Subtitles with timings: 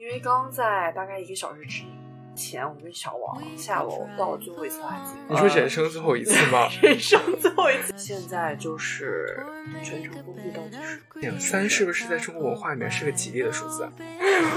[0.00, 1.82] 因为刚刚在大概一个小时之
[2.34, 5.14] 前，我跟小王下楼倒了最后一次垃圾。
[5.28, 6.70] 你说人生最后一次吗？
[6.80, 7.92] 人生最后一次。
[7.98, 9.44] 现在就是
[9.84, 11.38] 全程封闭倒计时。
[11.38, 13.86] 三是不是在中国文化里面是个吉利的数字？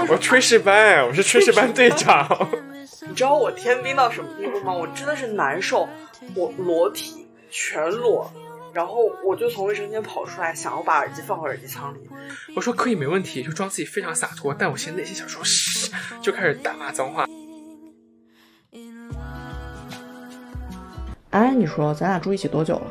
[0.08, 2.26] 我炊事班，我是炊事班队长。
[3.06, 4.72] 你知道我天兵到什么地步吗？
[4.72, 5.86] 我真的是难受，
[6.34, 8.32] 我裸体全裸。
[8.74, 12.00] 然后我就从卫生间跑出来，想要把耳机放回耳机仓里。
[12.56, 14.52] 我说可以没问题，就装自己非常洒脱。
[14.52, 17.24] 但我现在内心想说，嘘，就开始大骂脏话。
[21.30, 22.86] 哎，你说咱俩住一起多久了？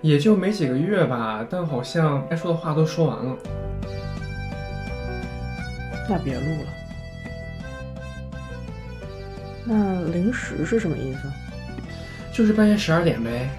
[0.00, 3.36] 也就没几个月吧，但好像该说的话都说完了。
[6.08, 6.68] 那别录了。
[9.66, 11.30] 那零食是什么意思？
[12.32, 13.50] 就是半夜十二点呗。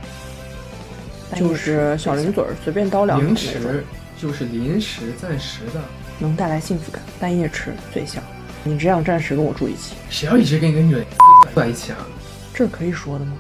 [1.36, 3.84] 就是小零嘴儿，随便叨两口零食
[4.18, 5.82] 就是临时、暂时的，
[6.20, 7.02] 能带来幸福感。
[7.20, 8.24] 半夜吃最香。
[8.64, 11.04] 你只想暂时跟我住一起，谁要一直跟一个女人
[11.52, 12.06] 住在一起啊？
[12.54, 13.36] 这可以说的吗？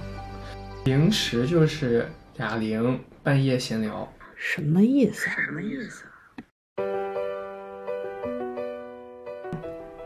[0.85, 5.29] 零食就是哑铃，半夜闲聊，什么意思？
[5.29, 6.05] 什么意思？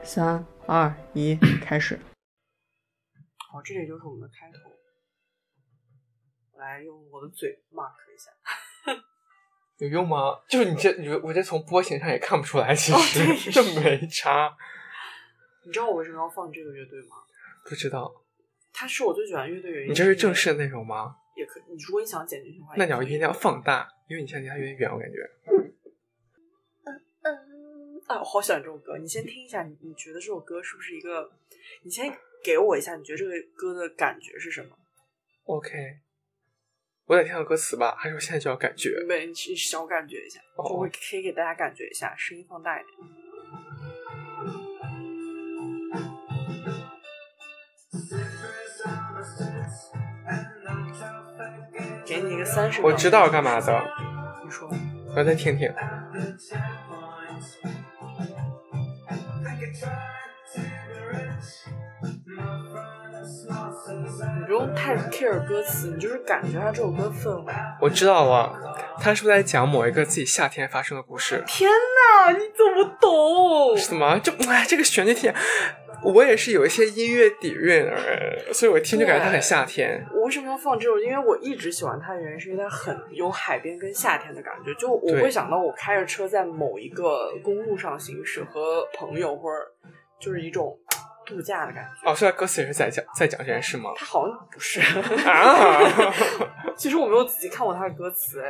[0.03, 1.97] 三二一，开始。
[3.49, 4.74] 好，这里就是我们的开头。
[6.66, 8.31] 来用我的嘴 mark 一下，
[9.77, 10.39] 有用吗？
[10.49, 14.55] 就是你这，你我这从波形上也看不出来，其实 这没差。
[15.66, 17.16] 你知道我为什么要放这个乐队吗？
[17.67, 18.13] 不知道。
[18.71, 19.91] 它是我最喜欢乐队原因。
[19.91, 21.16] 你这是正式的内容吗？
[21.36, 21.63] 也可以。
[21.69, 25.17] 你如果你想剪进去的话，那你要音量放大，因为你现在离它有点远，我感觉。
[25.45, 25.73] 嗯
[27.23, 28.97] 嗯啊，我好喜欢这首歌。
[28.97, 31.30] 你先听一下，你你觉得这首歌是不是一个？
[31.83, 34.77] 你先给我一下，你觉得这个歌的感觉是什么
[35.45, 35.71] ？OK。
[37.08, 38.89] 我得听到歌词吧，还是我现在就要感觉？
[39.08, 42.95] 没，你小感觉一下，我可以给大家感觉一下，声音放大一点。
[52.06, 52.82] 给你一个三十。
[52.82, 53.83] 我知道干嘛的。
[54.44, 54.67] 你说。
[55.15, 55.71] 我再听听。
[64.55, 67.54] 用太 care 歌词，你就是感觉它这首歌氛围。
[67.82, 71.43] 我知道了，他是不是在讲某一个自己夏天发生的故事？
[71.45, 73.77] 天哪，你怎么懂？
[73.77, 74.17] 什么？
[74.20, 75.33] 就哎，这个旋律听，
[76.04, 77.86] 我也是有一些音乐底蕴，
[78.54, 80.02] 所以我一听就感觉它很夏天。
[80.14, 80.98] 我为什么要放这首？
[80.99, 84.73] 因为我一直喜欢它的原因是因为它很有海边跟夏天的感觉。
[84.76, 89.58] 就我会想到我开着车在某一个公路上行驶，和朋友或者
[90.17, 90.77] 就是一种。
[91.25, 93.91] 度假的感觉哦，所以歌词也是在讲在讲这件事吗？
[93.95, 94.80] 他好像不是
[95.27, 96.13] 啊，
[96.77, 98.43] 其实我没有仔细看过他的歌词。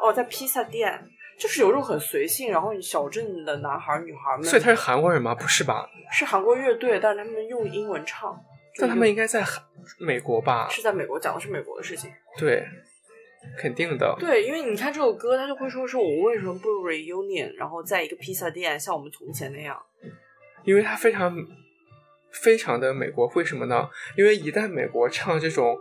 [0.00, 0.96] 哦，在披萨店，
[1.36, 4.44] 就是有种很随性，然后小镇的男孩女孩们。
[4.44, 5.34] 所以他是韩国人吗？
[5.34, 5.90] 不是吧？
[6.12, 8.40] 是韩国乐队，但是他们用英文唱。
[8.80, 9.60] 但他们应该在韩
[9.98, 10.68] 美国吧？
[10.70, 12.08] 是在美国，讲的是美国的事情。
[12.38, 12.64] 对，
[13.58, 14.16] 肯定的。
[14.20, 19.76] 对，因为你看这首歌，他就会说说我为什么不 reunion，然后在一个披萨店，像我们从前那样。
[20.62, 21.36] 因为他非常。
[22.30, 23.88] 非常的美国，为什么呢？
[24.16, 25.76] 因为一旦美国唱这种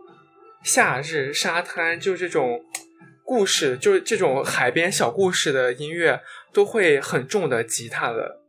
[0.64, 2.64] 夏日沙滩，就这种
[3.24, 6.22] 故事，就是这种海边小故事的音乐，
[6.54, 8.42] 都会很重的吉他的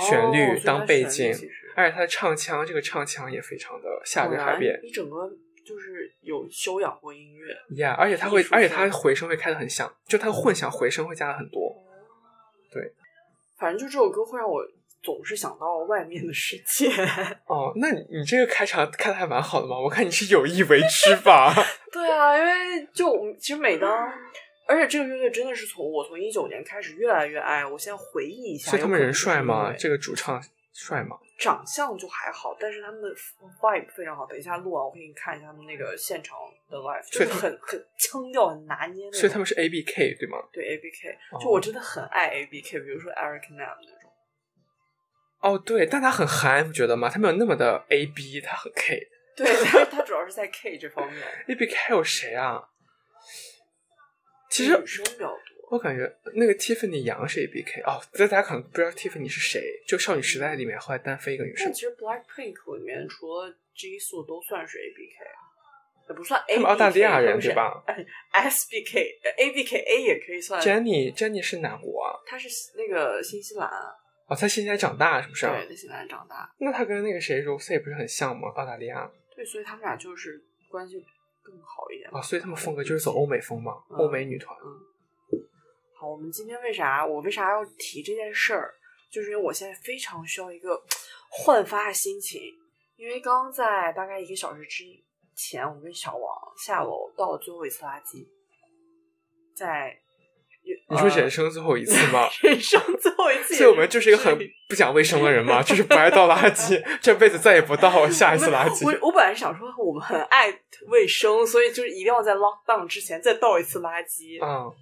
[0.00, 1.32] 旋律当背景，
[1.76, 4.80] 而且他的唱腔，这个唱腔也非常的夏日海边。
[4.82, 5.30] 你整个
[5.64, 11.76] 就是有修养过音乐，Yeah，而且他会，而且他回声会开的很响，就他的混响回声会加的很多。
[12.72, 12.92] 对，
[13.58, 14.62] 反正就这首歌会让我。
[15.04, 16.88] 总是想到外面的世界。
[17.46, 19.78] 哦，那你你这个开场开的还蛮好的嘛？
[19.78, 21.54] 我看你是有意为之吧？
[21.92, 23.88] 对啊，因为就其实每当，
[24.66, 27.64] 而且这个乐队真的是从我从一九年开始越来越爱。
[27.66, 29.72] 我先回忆一下，所以他们人帅吗？
[29.78, 30.42] 这个主唱
[30.72, 31.18] 帅吗？
[31.36, 33.08] 长相就还好，但是他们的
[33.60, 34.24] vibe 非常好。
[34.24, 36.38] 等一下录完，我给你看一下他们那个现场
[36.70, 39.10] 的 live，就是很很腔调很拿捏。
[39.10, 40.38] 所以他们是 A B K 对吗？
[40.52, 43.76] 对 A B K，就我真的很爱 A B K，比如说 Eric Nam。
[45.44, 47.10] 哦，对，但他很韩，不觉得吗？
[47.10, 49.06] 他没有那么的 A B，他很 K。
[49.36, 51.22] 对，他他主要是在 K 这方面。
[51.48, 52.62] A B K 有谁啊？
[54.48, 55.68] 其实女生比较多。
[55.70, 61.70] 我感觉那个 Tiffany 杨是 A B K 哦，大家可能不知道 Tiffany 是谁，就少女时代里面后来单飞一个女生。
[61.74, 65.40] 其实 Black Pink 里面除了 J 素都算是 A B K 啊，
[66.08, 66.54] 也不算 A。
[66.54, 67.84] 他们澳大利亚人对吧？
[68.32, 70.62] S B K A B K A 也可以算。
[70.62, 72.16] Jenny Jenny 是哪国啊？
[72.24, 73.68] 她是那个新西兰。
[74.26, 75.46] 哦，他现在长大是不是？
[75.46, 76.50] 对，他现在长大。
[76.58, 78.48] 那他跟那个谁 Rose 不是很像吗？
[78.54, 79.10] 澳大利亚。
[79.36, 81.04] 对，所以他们俩就是关系
[81.42, 82.10] 更好一点。
[82.10, 84.56] 啊，所以他们风格就是走欧美风嘛，欧美女团。
[84.64, 85.40] 嗯。
[85.98, 88.74] 好，我们今天为啥我为啥要提这件事儿？
[89.10, 90.82] 就是因为我现在非常需要一个
[91.30, 92.40] 焕发心情，
[92.96, 94.84] 因为刚刚在大概一个小时之
[95.36, 98.26] 前，我跟小王下楼倒了最后一次垃圾，
[99.54, 99.96] 在
[100.88, 102.28] 你说人生最后一次吗？
[102.42, 104.38] 人生最后一次，所以我们就是一个很
[104.68, 108.84] 不讲卫生的人嘛，就是不爱倒垃圾， 这辈子再也不倒下一次垃圾。
[108.86, 110.50] 我我本来想说我们很爱
[110.86, 114.38] 卫生，所以就是一定要在 lock down 之前再倒一次垃圾。
[114.44, 114.72] 嗯。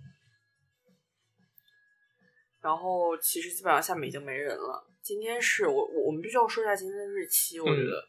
[2.60, 4.86] 然后其实基本上下面已经没人了。
[5.02, 8.08] 今天是我我我们必须要说一下今天的日期，我觉得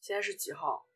[0.00, 0.86] 现在是几号？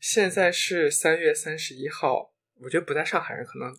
[0.00, 2.32] 现在是三月三十一号。
[2.62, 3.74] 我觉得不在上海人可能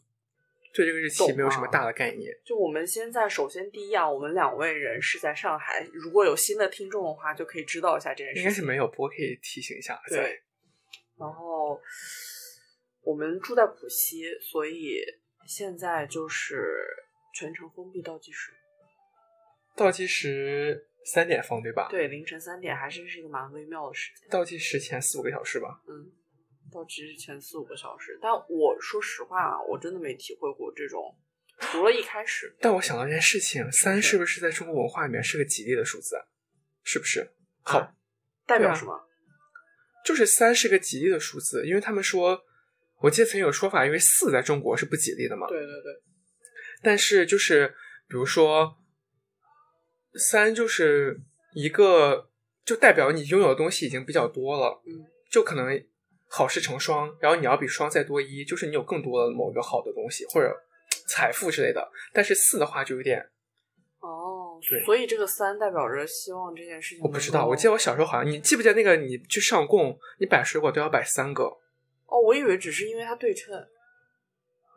[0.73, 2.31] 对这个日期没有什么大的概念。
[2.45, 5.87] 就我们现在首先第一啊，我们两位人是在上海。
[5.93, 8.39] 如果有新的听众的话，就可以知道一下这件事。
[8.39, 10.01] 应该是没有，不过可以提醒一下。
[10.07, 10.41] 对。
[11.17, 11.79] 然后
[13.01, 15.01] 我们住在浦西，所以
[15.47, 16.97] 现在就是。
[17.33, 18.51] 全程封闭倒计时，
[19.73, 21.87] 倒计时三点封对吧？
[21.89, 24.27] 对，凌晨三点还是是一个蛮微妙的时间。
[24.29, 25.81] 倒计时前四五个小时吧。
[25.87, 26.11] 嗯，
[26.71, 28.17] 倒计时前四五个小时。
[28.21, 31.17] 但我说实话啊，我真的没体会过这种，
[31.59, 32.55] 除了一开始。
[32.59, 36.15] 但我想到一件事情，三是不是在中国文化里面是个吉利的数字？
[36.83, 37.31] 是不是？
[37.61, 37.93] 好，
[38.45, 39.07] 代表什么？
[40.03, 42.41] 就是三是个吉利的数字，因为他们说，
[43.01, 45.47] 我记得曾经有说法，因为四在中国是不吉利的嘛。
[45.47, 46.01] 对对对。
[46.81, 47.67] 但是就是，
[48.07, 48.77] 比如说，
[50.15, 51.21] 三就是
[51.53, 52.31] 一个，
[52.65, 55.67] 就代表你拥有的东西已经比较多了，嗯，就可能
[56.33, 60.49] 好事成双，然后你要比双再多一，就是你有更多的某一个好的东西或者
[61.05, 61.85] 财富之类的。
[62.13, 63.19] 但是四的话就有点，
[63.99, 67.03] 哦，对，所以这个三代表着希望这件事情。
[67.03, 71.43] 我不知道，我记得我小时候好像，你记不记得那个你去上供，你摆水果都要摆三个？
[72.05, 73.53] 哦，我以为只是因为它对称。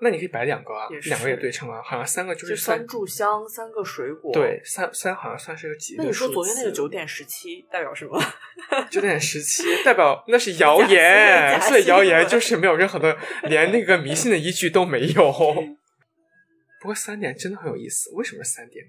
[0.04, 4.30] 那你可以摆两个啊，两个也对称啊，好像三个就是三炷香，三个水果。
[4.34, 5.94] 对，三三好像算是个几？
[5.96, 8.20] 那你说昨天那个九点十七代表什么？
[8.92, 15.32] 九点十七代表那是 谣言，所以谣言就是没有任何的，连那个迷信的依据都没有。
[16.82, 18.84] 不过三点真的很有意思，为什么三点？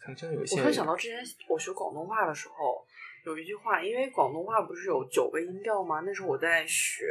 [0.00, 0.58] 可能真的有一些。
[0.58, 2.82] 我会想到之前我学广东话的时候，
[3.26, 6.00] 有一句话，因为广东话不是有九个音调吗？
[6.06, 7.04] 那时候我在学。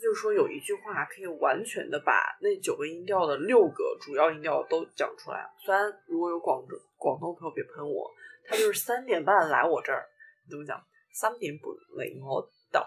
[0.00, 5.44] 就是说有一句话可以完全的把那九个音调的六个主要音调都讲出来。
[5.58, 8.10] 虽然如果有广州广东朋友别喷我，
[8.46, 10.04] 他就是三点半来我这儿，
[10.48, 10.80] 怎么讲？
[11.12, 12.86] 三点半来我到，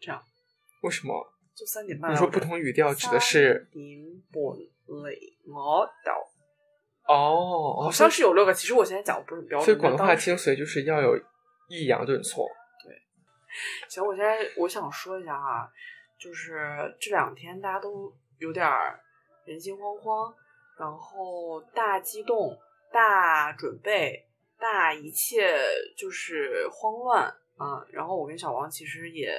[0.00, 0.22] 这样。
[0.82, 1.32] 为什么？
[1.54, 2.12] 就三点半。
[2.12, 3.66] 你说不同语调指的是？
[3.72, 5.16] 三点半来
[5.46, 6.12] 我到。
[7.08, 8.52] 哦，好像是有六个。
[8.52, 9.64] 其实我现在讲的不是很标准。
[9.64, 11.16] 所以广东话精髓就是要有
[11.68, 12.46] 抑扬顿挫。
[13.82, 13.88] 对。
[13.88, 15.70] 行，我现在我想说一下哈。
[16.18, 16.56] 就是
[16.98, 18.66] 这两天大家都有点
[19.44, 20.34] 人心惶惶，
[20.78, 22.58] 然后大激动、
[22.90, 24.26] 大准备、
[24.58, 25.58] 大一切
[25.94, 27.24] 就是慌乱
[27.56, 27.86] 啊。
[27.90, 29.30] 然后我跟小王其实也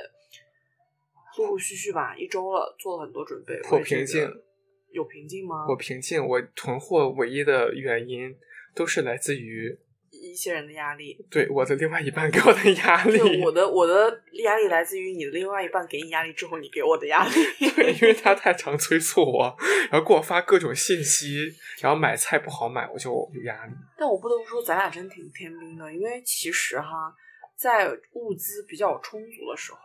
[1.40, 3.60] 陆陆续续吧，一周了，做了很多准备。
[3.72, 4.32] 我平静，
[4.92, 5.66] 有平静吗？
[5.68, 6.24] 我平静。
[6.24, 8.38] 我囤货唯一的原因
[8.76, 9.80] 都是来自于。
[10.22, 17.34] 一些人的压力，对我的另外一半给我的压力，我的我的压力来自于你的另外一半给你压力之后，你给我的压力。
[17.76, 19.56] 对，因为他太常催促我，
[19.92, 23.74] 然后给我发各种信息，然后买菜不好买，我就有压力。
[23.98, 27.14] 但我不得不说，咱俩真挺天兵的，因为其实哈，
[27.56, 29.80] 在物资比较充足的时候。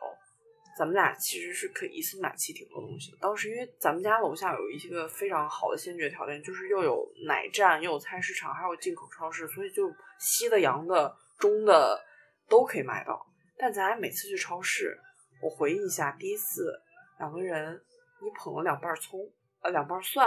[0.75, 3.19] 咱们俩其实是可以一次买齐挺多东西的。
[3.21, 12.01] 当时因为咱们家楼下有一些个非常好的先决条件，就是又有奶站，又有菜市场，还有进口超市，所以就西的、洋的、中的
[12.49, 13.27] 都可以买到。
[13.59, 14.97] 但咱俩每次去超市，
[15.43, 16.73] 我回忆一下，第一次
[17.19, 17.75] 两个人，
[18.23, 19.21] 你捧了两瓣葱，
[19.61, 20.27] 呃，两瓣蒜，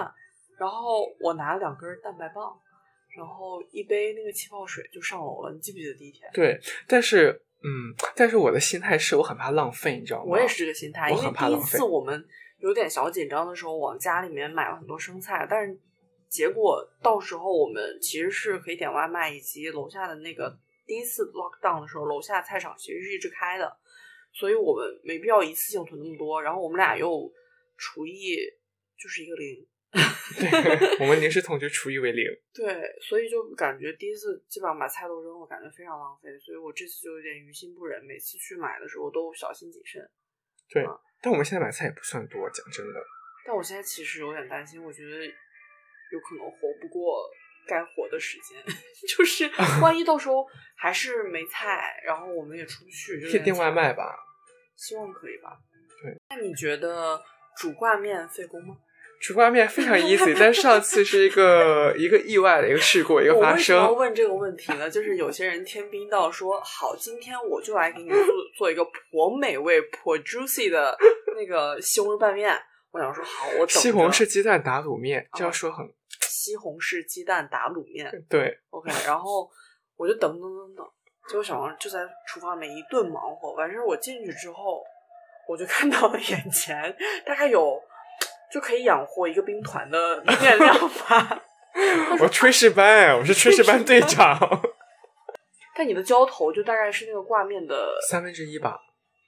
[0.60, 2.56] 然后我拿了两根蛋白棒，
[3.18, 5.52] 然后一杯那个气泡水就上楼了。
[5.54, 6.30] 你记不记得第一天？
[6.34, 7.42] 对，但是。
[7.68, 10.26] 嗯，但是我的心态是我很怕浪费，你知道吗？
[10.28, 12.24] 我也是这个心态，因为第一次我们
[12.60, 15.76] 有点小紧张的时候，往家里面买了很多生菜，但是
[16.30, 23.78] 结果到时候我们其实是可以点外卖，以及楼下的那个第一次 lock down 的时候，楼下菜场其实是一直开的，
[24.34, 26.42] 所以我们没必要一次性囤那么多。
[26.42, 27.32] 然后我们俩又
[27.78, 28.38] 厨艺
[28.98, 29.68] 就是一个零。
[29.96, 32.26] 对，我们临时统计厨艺为零。
[32.54, 36.30] 对，所以就感觉第一次基本上把菜都扔了，感觉非常浪费。
[36.40, 40.02] 所以我这次就有点于心不忍，每次去买的时候都小心谨慎。
[40.70, 40.84] 对，
[41.22, 43.00] 但我们现在买菜也不算多，讲真的。
[43.46, 45.32] 但我现在其实有点担心，我觉得
[46.12, 47.30] 有可能活不过
[47.68, 48.58] 该活的时间，
[49.08, 49.50] 就是
[49.82, 50.46] 万一到时候
[50.78, 54.16] 还是没菜，然后我们也出不去，就订外卖吧？
[54.76, 55.58] 希望可以吧。
[56.02, 56.14] 对。
[56.30, 57.22] 那你觉得
[57.58, 58.76] 煮挂面费工吗？
[59.22, 63.56] 煮挂面非常 easy，但上次是一个一个意外的一个事故一个发生。
[63.56, 64.90] 我为什么要问这个问题呢？
[64.90, 68.20] 就是有些人天兵到说好，今天我就来给你做
[68.58, 70.96] 做一个颇美味、颇 juicy 的
[71.36, 72.54] 那个西红柿拌面。
[72.96, 75.86] 我想说好，我西红柿鸡蛋打卤面，这样说很
[76.22, 78.10] 西红柿鸡蛋打卤面。
[78.30, 79.52] 对，OK，然后
[79.98, 80.86] 我就等等等等，
[81.28, 83.54] 结果小王就在厨房里面一顿忙活。
[83.56, 84.82] 完事我进去之后，
[85.50, 87.82] 我就看到了眼前大概有。
[88.54, 91.44] 就可以养活一个兵团的 面量吧。
[92.22, 94.40] 我炊事班，我是炊事班队长。
[95.76, 98.80] 但你的浇头就大概是那个挂面的三分之一吧，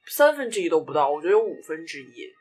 [0.05, 2.31] 三分之一都不到，我觉得有五分之一。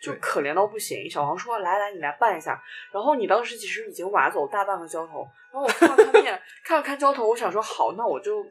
[0.00, 2.62] 就可怜到不行，小王说：“来来，你来拌一下。”
[2.92, 8.44] 然后你当时其实已经挖走大半个浇头，然后我看了看面，看了看浇头，我想说：“好，那我就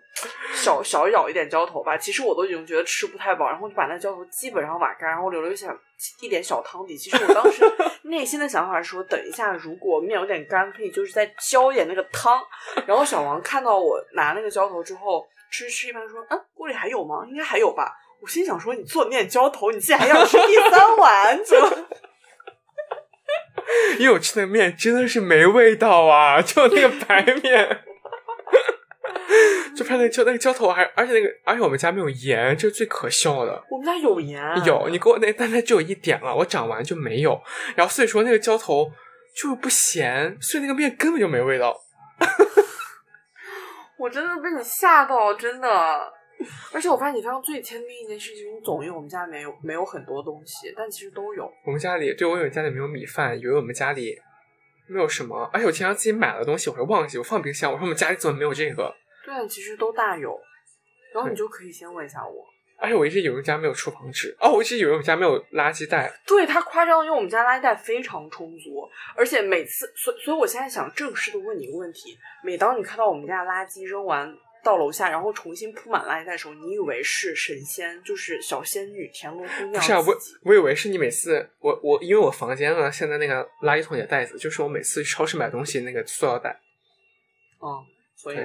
[0.53, 5.71] 少少舀一点浇头吧。”其实我都已经觉得吃不太饱，然后就把那浇头基本上挖干，然后留了一小
[6.21, 6.97] 一点小汤底。
[6.97, 7.63] 其实我当时
[8.09, 12.41] 内心的想法是说：“等一下，如果面有点干，可以就是再浇一点那个汤。”
[12.87, 17.23] 然后小王看到我拿那个浇头之后，吃吃一半说：“嗯，锅里还有吗？
[17.29, 21.55] 应该还有吧。”我心想说：“你做面浇头，你竟然要吃第三碗？”就，
[23.99, 27.83] 因为我吃的面真的是没味道啊，就那个白面，
[29.77, 33.63] 就怕那个浇那个浇头还，而且那个而且我们家没有盐，这是最可笑的。
[33.69, 37.39] 我们家有盐，有你给我那，但它只有一点了，我长完就没有。
[37.75, 38.91] 然后所以说那个浇头
[39.39, 41.79] 就是不咸，所以那个面根本就没味道。
[43.99, 46.11] 我真的被你吓到，真的。
[46.73, 51.51] 而且我发现你非常最天兵一件事情，你总以为我们家没有没有很多东西，但其实都有。
[51.65, 54.15] 我们家里对我以为家里没有米饭，以为我们家里
[54.87, 55.49] 没有什么。
[55.53, 58.93] 而且我经常自己买了东西，我会忘记，我放冰箱，我说我们家里怎么没有这个？
[59.25, 60.39] 对，其实都大有。
[61.13, 62.45] 然后你就可以先问一下我。
[62.77, 66.11] 而且我一直以为我们家没有厨房纸，哦，我一直以为我们家没有垃圾袋。
[66.27, 74.35] 对他夸张，因为我们家垃圾袋非常充足，而且每次，所所以，我现在想正式的问你一个问题：每当你看到我们家垃圾扔完。
[74.65, 79.73] 到楼下，然后重新铺满垃圾袋的时候，你以为是神仙，就是小仙女田螺姑娘。
[79.73, 86.59] 不是啊，我我以为是你每次，我我因为我房间呢，现在那个垃圾桶里的袋子，就是我每次去超市买东西那个塑料袋。
[87.59, 88.39] 哦，所以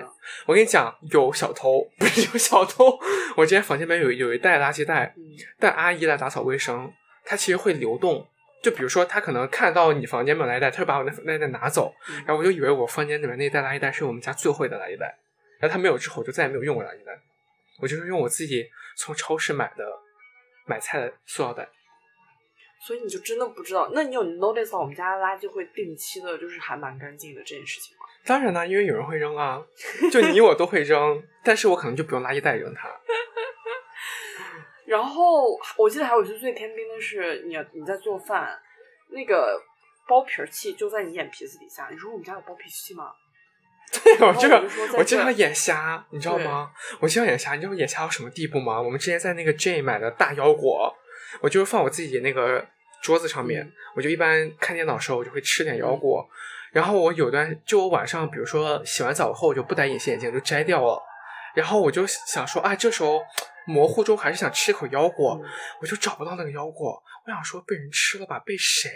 [0.44, 2.98] 我跟你讲，有小偷，不是有小偷。
[3.34, 5.14] 我之前房间里面有有一袋垃圾袋，
[5.58, 6.92] 但阿姨来打扫卫生，
[7.24, 8.28] 她其实会流动。
[8.62, 11.94] 就比如说，她可能看到你房间没有垃圾袋，她就把我那那袋拿走，
[12.26, 15.16] 然后我就以为我房间里面那袋垃圾袋是我们家最后的垃圾袋。
[15.60, 17.20] 然后他没有之后，我就再也没有用过垃圾袋。
[17.80, 19.86] 我就是用我自己从超市买的
[20.66, 21.68] 买菜的塑料袋。
[22.82, 23.90] 所以你就真的不知道？
[23.92, 28.06] 那你有 notice 到我们家的垃圾会定期的，就是还蛮干净的这件事情吗？
[28.24, 29.62] 当然啦，因为有人会扔啊，
[30.10, 32.88] 就你我都会扔， 但是我可能就不用垃圾袋扔它。
[34.86, 38.58] 然后我记得还有一次最天兵的是，你你在做饭，
[39.08, 39.62] 那个
[40.08, 41.88] 剥皮器就在你眼皮子底下。
[41.90, 43.12] 你说我们家有剥皮器吗？
[44.04, 44.62] 对，我这个
[44.96, 46.70] 我经常眼瞎，你知道吗？
[47.00, 48.80] 我经常眼瞎，你知道我眼瞎到什么地步吗？
[48.80, 50.94] 我们之前在那个 J 买的大腰果，
[51.40, 52.64] 我就是放我自己那个
[53.02, 56.24] 桌子上面，我就一般看电脑的时候我就会吃点腰果，
[56.72, 61.02] 然后我有段就我晚上比如说洗完澡后我就不戴隐形眼镜就摘掉了，
[61.54, 63.20] 然后我就想说啊，这时候
[63.66, 65.40] 模糊中还是想吃一口腰果，
[65.80, 67.02] 我就找不到那个腰果。
[67.30, 68.38] 我想说被人吃了吧？
[68.40, 68.90] 被谁？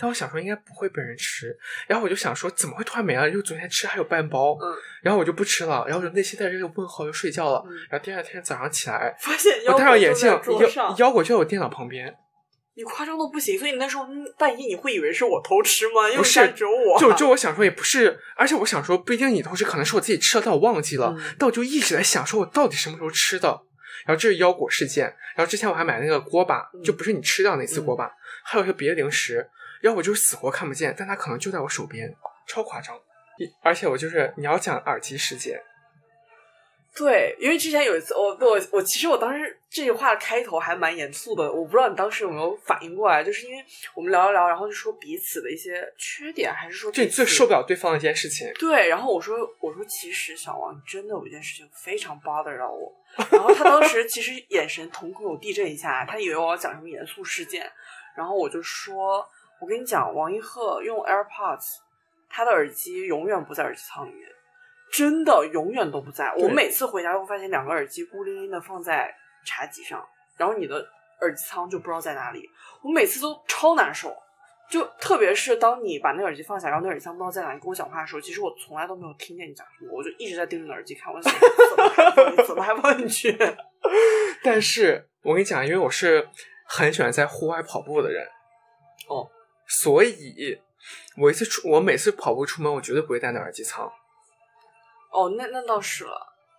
[0.00, 1.56] 但我想说应该不会被人吃。
[1.86, 3.28] 然后我就想说怎么会突然没了？
[3.28, 4.56] 因为昨天吃还有半包。
[4.60, 4.74] 嗯。
[5.02, 5.84] 然后我就不吃了。
[5.86, 7.62] 然后我就内心带着一个问号就睡觉了。
[7.90, 12.14] 然后第二天早上起来，发现我戴上眼镜，腰腰果就在我电脑旁边。
[12.74, 14.06] 你夸张的不行，所以你那时候
[14.38, 16.08] 半夜你会以为是我偷吃吗？
[16.16, 16.98] 不是，只有我。
[16.98, 21.14] 就就我想说也不是，而且我想说不一定你偷吃，可能是我自己吃了，但我忘记了。
[21.38, 23.60] 但我就一直在想，说我到底什么时候吃的？
[24.06, 25.04] 然后这是腰果事件。
[25.34, 28.10] 然后之前我还买那个锅巴，就不是你吃掉那次锅巴。
[28.44, 29.48] 还有一些别的零食，
[29.80, 32.14] 然后我就死活看不见，但它可能就在我手边，
[32.46, 32.94] 超夸张。
[33.62, 35.60] 而且我就是你要讲耳机事件，
[36.94, 43.64] 对，因为之前有一次，我我我其实我当时这句话的开头还蛮严肃的，我不知道你当时有没有反应过来，就是因为
[43.96, 48.52] 我们聊一聊，然后就说彼此的一些缺点，还是说这最受不了对方的一件事情。
[48.60, 52.92] 对，然后我说我说其实小王真的有一件事情非常 bother 到我，
[53.30, 57.70] 然后他当时其实眼神瞳孔有地震一下，他以为我要讲什么严肃事件。
[58.16, 59.26] 然后我就说，
[59.60, 61.78] 我跟你讲，王一鹤用 AirPods，
[62.28, 64.28] 他的耳机永远不在耳机仓里面，
[64.92, 66.32] 真的永远都不在。
[66.36, 69.14] 我每次回家都发现两个耳机孤零零的放在
[69.46, 70.76] 茶几上，然后你的
[71.20, 72.48] 耳机仓就不知道在哪里。
[72.82, 74.14] 我每次都超难受，
[74.72, 83.36] 就特别是当你把那耳机放下，然后那耳机仓不知道在哪你跟我讲话的时候，其实我从来都没有听见你讲什么，我就一直在盯着耳机看，我怎么怎么还放进去？
[84.42, 86.28] 但是我跟你讲，因为我是。
[86.64, 88.26] 很喜欢在户外跑步的人，
[89.06, 89.28] 哦，
[89.66, 90.58] 所以
[91.18, 93.84] 我一次出，我每次跑步出门，我绝对不会带那耳机仓。
[95.10, 96.12] 哦，那那倒是了。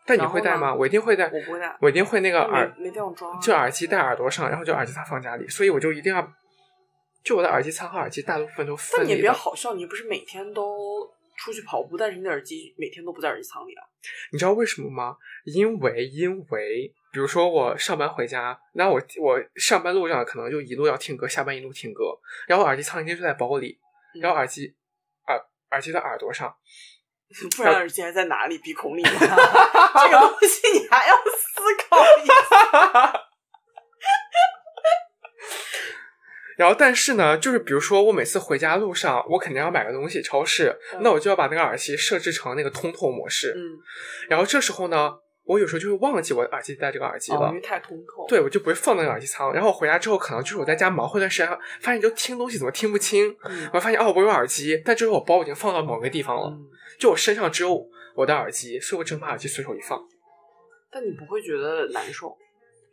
[0.05, 0.71] 但你会带吗？
[0.71, 6.21] 我一定会带，我不会带，我一定会那个耳没地方装，就耳机戴耳朵上，然后就耳机它放家里，所以我就一定要，
[7.23, 8.95] 就我的耳机仓和耳机大部分都分。
[8.97, 13.83] 但你别好笑，你不是每天都出去跑步，但是你的耳机每天都不在耳机仓里啊？
[14.31, 15.15] 你知道为什么吗？
[15.45, 23.79] 因为因为，比如说我上班回家，那我我上班路上可能就一路要听歌，下班一路听歌，然后耳机仓一定就在包里，
[24.21, 24.73] 然后耳机
[25.27, 25.39] 耳
[25.71, 26.53] 耳机在耳朵上。
[27.57, 28.59] 不然耳机还在哪里？
[28.59, 29.09] 鼻孔里吗？
[29.19, 33.25] 这个东西你还要思考一下。
[36.57, 43.53] 然后，但是呢，就是比如说，我每次回家路上，我肯定要买个东西，超市，那我就要把那个耳机设置成那个通透模式。
[43.55, 43.77] 嗯。
[44.29, 45.11] 然后这时候呢，
[45.45, 48.27] 我有时候就会忘记我耳机戴这个耳机了，因为太通透。
[48.27, 49.51] 对，我就不会放那个耳机仓。
[49.53, 51.47] 然后我回家之后，可能就是我在家忙活段时间，
[51.81, 53.35] 发现就听东西怎么听不清。
[53.43, 53.69] 嗯。
[53.73, 56.51] 我发现哦，我有耳机，但这时候我包已经放到某个地方了。
[56.99, 57.83] 就我身上只有
[58.15, 59.99] 我的耳机，所以我只能把耳机随手一放。
[60.91, 62.37] 但你不会觉得难受？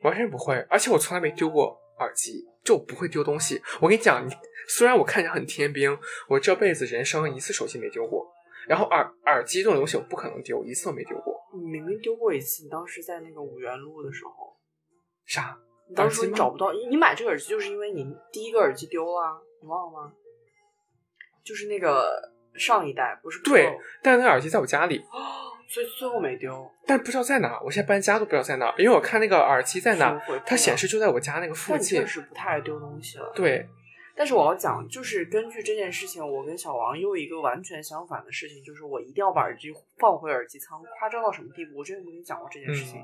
[0.03, 3.61] 完全不会，而且我从来没丢过耳机，就不会丢东西。
[3.81, 4.33] 我跟你讲，你
[4.69, 5.99] 虽然我看起来很天兵，
[6.29, 8.27] 我这辈子人生一次手机没丢过。
[8.69, 11.35] 然后耳耳机这种东西我不可能丢，一次都没丢过。
[11.55, 14.57] 你明明丢过一次，你当时在那个五元路的时候。
[15.27, 15.59] 啥？
[15.89, 20.13] 你当时你找不到，你买这个耳机就是因为你第一个耳机丢了，你忘了吗？
[21.45, 22.33] 就是那个。
[22.55, 25.05] 上一代不是对，但是那耳机在我家里，
[25.69, 26.71] 所以最后没丢。
[26.87, 32.01] 但不知道在哪，我现在搬家都不知道在哪，因为我看那个耳机在哪，它显示就在我家那个附近。
[32.01, 33.33] 确实不太爱丢东西了。
[33.35, 33.67] 对，
[34.17, 40.83] 但是我要讲，就是根据这件事情，我跟小王又一个完全相反的事情，就是我一定要把耳机放回耳机仓。
[40.99, 41.79] 夸张到什么地步？
[41.79, 43.03] 我之前跟你讲过这件事情。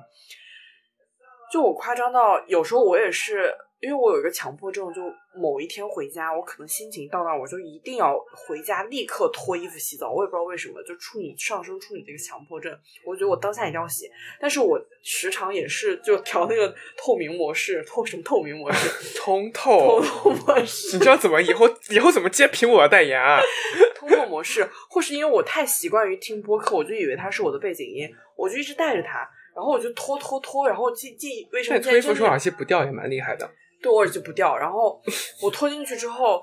[1.53, 3.55] 就我夸张到有时候我也是。
[3.79, 5.03] 因为我有一个强迫症，就
[5.35, 10.11] 某一天回家，我可能心情到那，我就一定要回家立刻脱衣服洗澡。
[10.11, 12.73] 我也不知道为什么，就处女上升处女这个强迫症，
[13.05, 14.11] 我觉得我当下一定要洗。
[14.41, 18.89] 但是我时常也是就调那个透明模式，透什么透明模式？
[19.21, 20.01] 通透。
[20.01, 20.97] 通透模式。
[20.97, 23.41] 你知道怎么以后以后怎么接苹果的代言啊？
[23.95, 31.83] 通透模式，或是因为我太习惯于听播客，我就以为它是我的背景音，我就一直带着它，然后我就拖拖拖，然后进进卫生间。
[31.83, 33.49] 脱衣服时候耳机不掉也蛮厉害的。
[33.83, 35.01] 对我耳机不掉，然后
[35.43, 36.43] 我拖进去之后，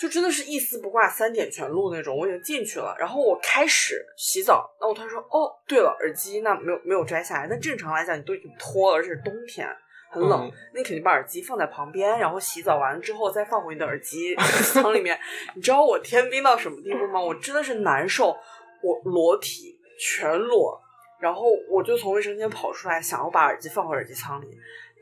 [0.00, 2.16] 就真的是一丝不挂，三点全录那种。
[2.16, 7.46] 我已经进去了，然后我开始洗澡，那我突然说：“哦，对了，耳机那没有没有摘下来。
[7.48, 9.68] 那正常来讲，你都已经脱了，而且是冬天，
[10.10, 15.18] 很冷，那你肯定把耳机放在旁边，然后洗澡完了之后再放回你的耳机 箱里面。
[15.54, 17.20] 你知道我天冰到什么地步吗？
[17.20, 18.36] 我真的是难受，
[18.82, 20.80] 我裸体全裸，
[21.20, 24.46] 然后我就从卫生间跑出来，想要把耳机放回耳机仓里。”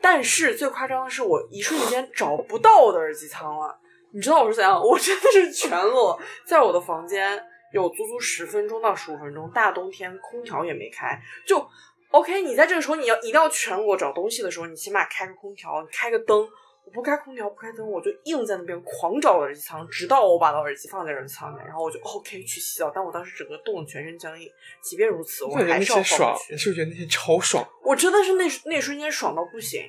[0.00, 3.78] 但是最夸张的是，我一瞬间找不到我的耳机仓了。
[4.12, 4.80] 你知道我是怎样？
[4.80, 9.50] 我真的是全裸 在我的房间，有足足十分钟到十五分钟。
[9.50, 11.66] 大冬天，空调也没开，就
[12.10, 12.42] OK。
[12.42, 16.48] 你在这个时候，你要一定要全裸找东西的时候，你起码开个空调，开个灯。
[16.86, 22.92] 我不开空调，不开灯，我就硬在那边狂找耳机仓，直到我把我耳机放在耳机仓里面，然后我就 OK 去洗澡。
[22.94, 24.48] 但我当时整个冻得全身僵硬。
[24.80, 26.38] 即便如此，我还是要爽。
[26.48, 27.68] 你是不是觉得那天超爽？
[27.82, 29.82] 我真的是那那瞬间爽到不行。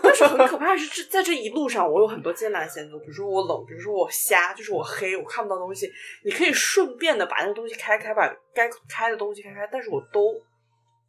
[0.00, 2.96] 但是很可怕的是，这在这一路上，我有很多艰难险阻。
[3.00, 5.90] 比如说我冷，比如说我瞎，就是我黑，我看不到东西。
[6.24, 10.40] 你可以顺便的把那个东西开开，把该开的东西开开，但是我都。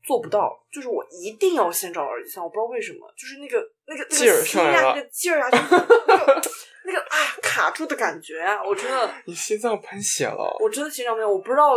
[0.03, 5.57] 做不到，就是我一定要先找耳机仓，我不知道为什么，就是那个那个那个心呀，那个劲儿啊，就
[6.07, 6.41] 那个
[6.85, 11.73] 那个啊卡住的感觉啊，我真的， 你心脏喷血了，我真的心脏喷血，我不知道，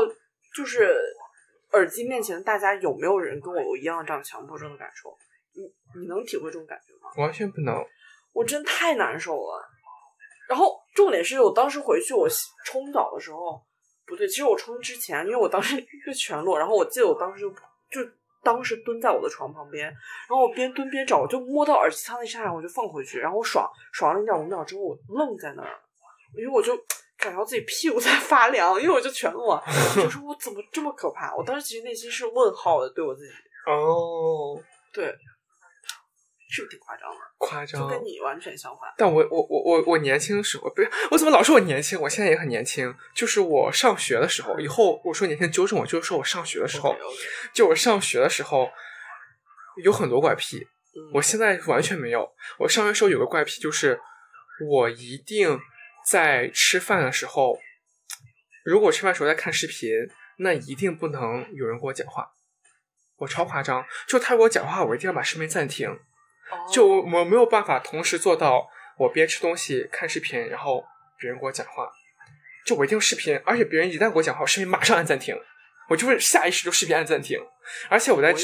[0.55, 0.93] 就是
[1.73, 5.17] 耳机面前的大家有没有人跟我有一样这样强迫症的感受？
[5.55, 5.63] 你
[6.01, 7.13] 你能体会这种感觉吗？
[7.25, 7.75] 完全不能，
[8.33, 9.65] 我真太难受了。
[10.49, 12.29] 然后重点是我当时回去我
[12.65, 13.65] 冲澡的时候，
[14.05, 18.11] 不对，其实我冲之前，因为我当时 是全裸，然后我记得我当时就就。
[18.43, 25.79] 当时蹲在我的床旁边，然后我边蹲边找，我就摸到耳机仓那刹那，我就放回去，然后我爽爽了零点五秒之后，我愣在那儿，
[26.37, 26.77] 因为我就
[27.19, 29.63] 感觉到自己屁股在发凉，因为我就全裸，
[29.95, 31.35] 就说我怎么这么可怕？
[31.37, 33.33] 我当时其实内心是问号的，对我自己。
[33.67, 34.59] 哦，
[34.93, 35.15] 对。
[36.51, 37.17] 是不是挺夸张的？
[37.39, 38.93] 夸张，就跟你完全相反。
[38.99, 41.99] 但我我我我我年轻的时候，不是我怎么老说我年轻？
[42.01, 42.93] 我现在也很年轻。
[43.15, 46.97] 就是我上学的时候，以后我说年轻纠正我，就是说我上学的时候，
[47.55, 48.69] 就我上学的时候
[49.85, 50.67] 有很多怪癖。
[51.15, 52.29] 我现在完全没有。
[52.59, 54.01] 我上学时候有个怪癖，就是
[54.69, 55.61] 我一定
[56.11, 57.57] 在吃饭的时候，
[58.65, 59.89] 如果吃饭时候在看视频，
[60.39, 62.33] 那一定不能有人跟我讲话。
[63.19, 65.89] 我超夸张，就他给我讲话，我一定要把视频暂停。
[66.73, 70.85] 就我没有办法同时做到，我边吃东西看视频，然后
[71.19, 71.91] 别人给我讲话，
[72.65, 75.37] 就我一定用视频，而且别人一旦给我讲话，我视频马上按暂停，
[75.89, 77.39] 我就会下意识就视频按暂停。
[77.89, 78.35] 而且我在，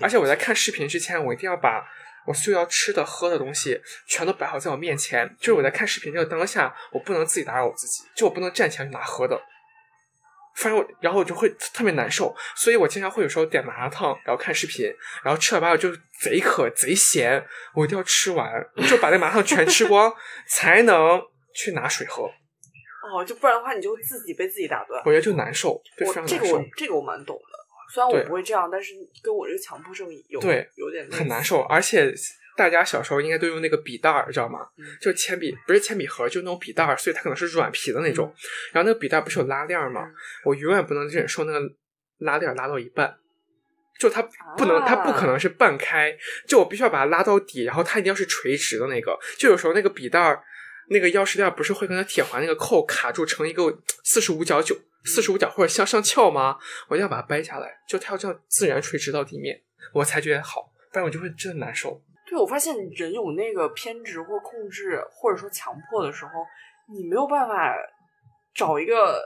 [0.00, 1.86] 而且我在看视频之前，我一定要把
[2.26, 5.34] 我所有要吃的、喝的东西全都摆好在我面前。
[5.38, 9.40] 就是我在看视频这个当下，我不能自己打扰我自己，就我不能站起来去拿喝的。
[10.56, 14.86] 反正我，然后我就会特别难受，所以我经常会有时候点麻辣烫，然后看视频，
[15.22, 15.90] 然后吃了吧，我就
[16.20, 18.48] 贼渴贼咸，我一定要吃完，
[18.88, 20.12] 就把那麻辣烫全吃光，
[20.48, 21.20] 才能
[21.54, 22.24] 去拿水喝。
[23.12, 25.72] 哦，就不然的话，你就自己被自己打断，我觉得就难受，
[26.06, 27.58] 我这个我这个我蛮懂的，
[27.92, 32.14] 虽然我不会这样，但是跟我这个强迫症有对有点很难受，而且。
[32.56, 34.60] 大家小时候应该都用那个笔袋儿，知道吗？
[35.00, 38.32] 就铅笔，不是铅笔盒，就那种笔袋儿，所以它可能是软皮的那种。
[38.72, 40.08] 然后那个笔袋不是有拉链吗？
[40.44, 41.60] 我永远不能忍受那个
[42.18, 43.16] 拉链拉到一半，
[43.98, 44.22] 就它
[44.56, 49.18] 不能，它不可能是半开，就我必须要把它拉到底，然后它一定要是垂直的那个。
[49.36, 50.42] 就有时候那个笔袋儿
[50.90, 56.56] 那个钥匙链不是会跟它铁环那个扣卡住，成一个四十五角九四十五角或者向上翘吗？
[56.88, 59.60] 我一定要把它掰下来，就它要这样自然垂直到地面，
[59.92, 62.00] 我才觉得好，不然我就会真的难受。
[62.26, 66.30] 对，我发现人有那个偏执或控制，或者说强迫的时候，
[66.88, 67.74] 你没有办法
[68.54, 69.20] 找一个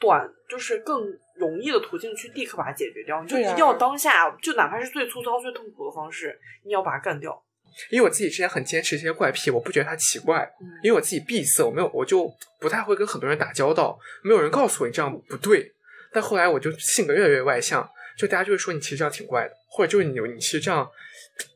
[0.00, 1.02] 短，就是更
[1.36, 3.22] 容易的途径去立刻把它解决掉。
[3.22, 7.42] 你就一定要当下，就哪怕是最粗糙、最痛苦的方式，你要把它干掉。
[7.90, 10.50] 因为我自己之前很坚持一些怪癖，我不觉得它奇怪，
[10.82, 12.26] 因为我自己闭塞，我没有，我就
[12.58, 15.70] 不太会跟很多人打交道，没有人告诉我你这样不对。
[16.10, 20.90] 但后来我就性格越来越外向，就大家就会说你其实这样挺怪的，或者就是你你其实这样。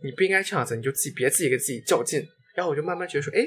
[0.03, 2.27] 你不应该这样子，你就自己别自己跟自己较劲。
[2.55, 3.41] 然后我就慢慢觉得说，哎，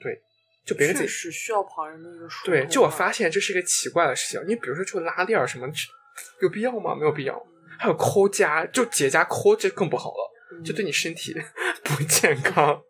[0.00, 0.20] 对，
[0.64, 2.44] 就别跟自己是需要旁人的一个说。
[2.44, 4.42] 对，就我发现这是一个奇怪的事情。
[4.46, 5.66] 你比如说，就拉链什么，
[6.42, 6.94] 有必要吗？
[6.94, 7.46] 没有必要。
[7.78, 11.34] 还有抠痂，就结痂抠，这更不好了，就对你身体
[11.82, 12.82] 不健康。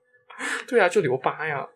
[0.67, 1.67] 对啊，就留疤呀。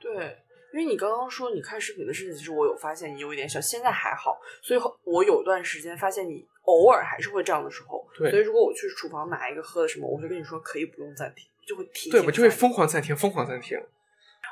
[0.00, 0.38] 对。
[0.72, 4.38] 因为你刚刚说你看视频的事情，其实我有发现你有一点小，现在还好。
[4.62, 8.06] 所以我有段时间发现你偶尔还是会这样的时候。
[8.18, 8.30] 对。
[8.30, 12.10] 所以如果我去厨房拿一个喝的什么，我就跟你说可以不用暂停，就会提。
[12.10, 13.78] 对，我就会疯狂暂停，疯狂暂停。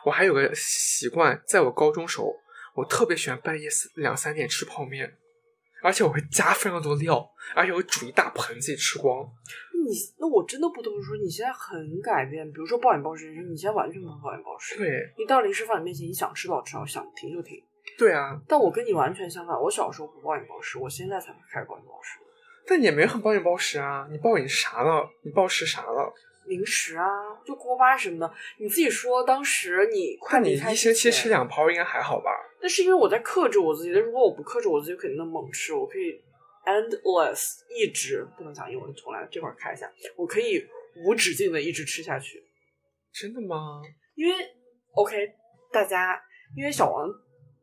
[0.05, 2.35] 我还有个习惯，在我高中时候，
[2.75, 5.17] 我特别喜欢半夜两三点吃泡面。
[5.83, 9.25] 而且我会加非常多料，而且我煮一大盆自己吃光。
[9.73, 12.47] 你那我真的不得不说，你现在很改变。
[12.51, 14.77] 比如说暴饮暴食人生，你现在完全不暴饮暴食。
[14.77, 17.63] 对，你到零食放你面前，你想吃多少吃多少，想停就停。
[17.97, 18.41] 对啊。
[18.49, 22.19] 但我跟你完全相反，我小时候不暴饮暴食，我现在才开始暴饮暴食。
[22.67, 24.09] 但你也没很暴饮暴食啊！
[24.11, 25.09] 你暴饮啥了？
[25.23, 26.13] 你暴食啥了？
[26.47, 27.05] 零食啊，
[27.45, 28.35] 就锅巴什么的。
[28.59, 32.31] 你自己说，当时你快你一星期吃两包应该还好吧？
[32.61, 33.93] 那是因为我在克制我自己。
[33.93, 35.75] 但如果我不克制我自己，肯定能猛吃。
[35.75, 36.21] 我可以
[36.65, 39.91] endless 一直不能讲英文，重来这会儿看一下。
[40.17, 40.65] 我可以
[41.05, 42.43] 无止境的一直吃下去。
[43.13, 43.83] 真的吗？
[44.15, 44.35] 因为
[44.95, 45.15] OK，
[45.73, 46.21] 大家
[46.57, 47.09] 因为小王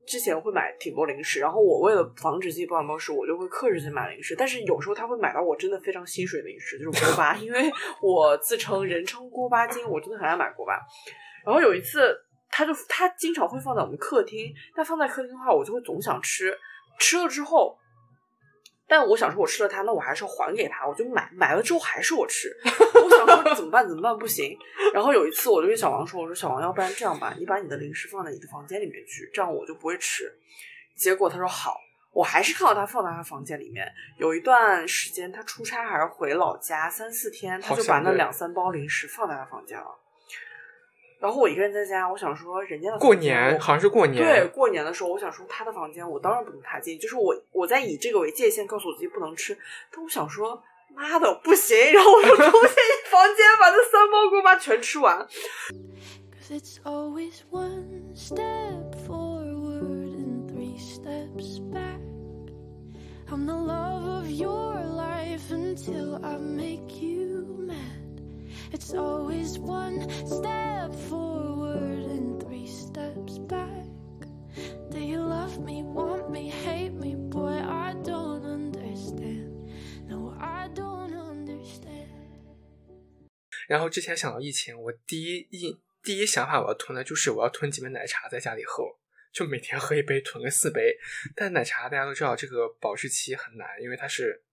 [0.06, 4.36] 之前会买挺多零食，然后我为了防止自己暴饮暴食，我就会克制性买零食。
[4.36, 7.36] 但是有时候他会买到我真的非常心水的零食，就是锅巴。
[7.38, 10.80] 因为我自称人称锅巴精，我真的很爱买锅巴。
[11.46, 12.16] 然后有一次。
[12.56, 16.56] 他就他经常会放在我们客厅，但放在客厅的话，我就会总想吃，
[17.00, 17.76] 吃了之后，
[18.95, 23.88] 但我想说，我吃了它，那我还是要还给他，我就买买了之后还是我吃，我想说怎么办？
[23.88, 24.15] 怎么办？
[24.15, 24.56] 不行。
[24.93, 30.32] 然后有一次，我就跟小王说：“我说小王，要不然这样吧，你把你的零食放在你的房间里面去，这样我就不会吃。”
[30.95, 31.75] 结果他说好，
[32.12, 33.91] 我还是看到他放在他房间里面。
[34.19, 39.88] 有一段时间，他出差还是回老家三四天，他就把那两三包零食放在他房间了。
[41.24, 49.58] 然后我一个人在家，我想说，人家的过年好像是过年，对，过年的时候，我想说他的房间，我当然不能踏进，就是我我在以这个为界限，告诉我自己不能吃。
[49.90, 50.62] 但我想说，
[50.94, 51.78] 妈的，不行！
[51.96, 52.52] 然后我就冲进
[53.10, 55.26] 房间，把那三包锅巴全吃完。
[56.50, 62.02] It's always one step forward and three steps back.
[68.74, 68.80] Do
[75.00, 77.14] you love me, want me, hate me?
[77.14, 79.70] Boy, I don't understand.
[80.10, 82.08] No, I don't understand.
[83.68, 88.98] 然后之前想到疫情，我第一一第一想法我要囤的就是我要囤几杯奶茶在家里喝，
[89.32, 90.98] 就每天喝一杯，囤个四杯。
[91.36, 94.44] 但奶茶大家都知道这个保质期很难，因为它是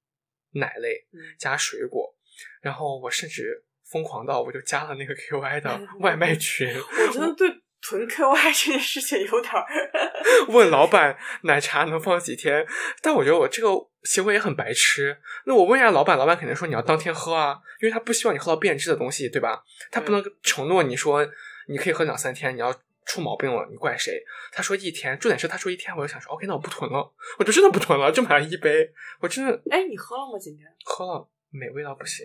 [0.50, 1.06] 奶类
[1.38, 2.14] 加水果。
[2.60, 7.48] 然后我甚至疯狂到我就加了那个 QY 的外卖群， 我真的对
[7.82, 9.64] 囤 QY 这件事情有点儿
[10.48, 12.66] 问老板奶茶能放几天，
[13.02, 13.68] 但我觉得我这个
[14.04, 15.16] 行为也很白痴。
[15.46, 19.62] 那我问一下老板，老板肯定说你要当天喝啊，因为他不希望你喝到变质的东西，对吧？
[19.90, 21.26] 他不能承诺你说
[21.68, 22.72] 你可以喝两三天，你要
[23.06, 24.22] 出毛病了，你怪谁？
[24.52, 29.52] 他说一天，重点是他说一天，我就想说，OK，那我不囤了，我就真的不囤了，就买了一杯，我真的。
[29.70, 30.38] 哎，你喝了吗？
[30.38, 32.24] 今天喝了，美味到不行。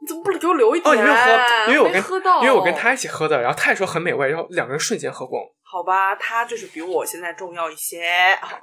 [0.00, 0.92] 你怎么不给我留一点？
[0.92, 5.42] 哦，你没有喝，因为我跟喝到，因为我跟他一起喝的，然后他也说很美味，然后两个人瞬间喝光。
[5.62, 8.02] 好吧，他就是比我现在重要一些。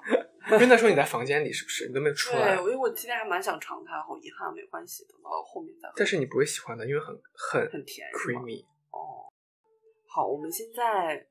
[0.52, 1.88] 因为那时候你在房间里，是不是？
[1.88, 2.56] 你都没有出来。
[2.56, 5.90] 对，因为我今天还蛮想尝它，好遗憾，没关系，等到后面再。
[5.96, 8.64] 但是你不会喜欢的，因为很很很甜，creamy。
[8.92, 9.26] 哦，
[10.08, 11.28] 好，我们现在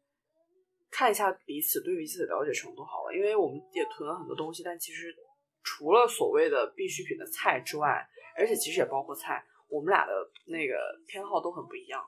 [0.90, 5.14] 看一下彼此对彼此的了解程度好了，因为我们也囤了很多东西，但其实
[5.62, 8.04] 除了所谓的必需品的菜之外，
[8.36, 10.12] 而且其实也包括菜，我们俩的
[10.46, 10.74] 那个
[11.06, 12.02] 偏好都很不一样，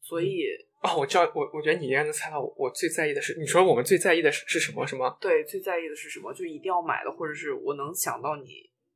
[0.00, 0.46] 所以。
[0.82, 4.84] 哦，我知道，我我觉得你应该能猜到我最在意的是，你说我们最在意的是是什么？
[4.84, 5.16] 什么？
[5.20, 6.34] 对，最在意的是什么？
[6.34, 8.48] 就一定要买的，或者是我能想到你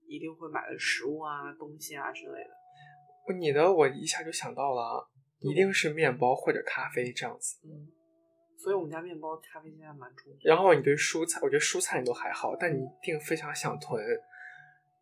[0.09, 3.35] 一定会买的食物啊、东西啊之类的。
[3.38, 7.57] 你的我一下就想到了，一定是面包或者咖啡这样子。
[7.64, 7.87] 嗯，
[8.59, 10.37] 所以我们家面包、咖啡现在蛮重。
[10.42, 14.05] 然后你对蔬菜，我觉得蔬菜你都还好，但你一定非常想囤